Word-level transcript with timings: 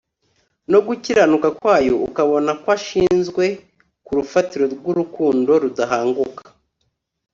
no 0.71 0.79
gukiranuka 0.87 1.47
kwayo 1.59 1.95
ukabona 2.07 2.51
kw 2.61 2.67
ashinzwe 2.75 3.45
ku 4.05 4.11
rufatiro 4.17 4.65
rwurukundo 4.73 5.51
rudahanguka 5.61 6.43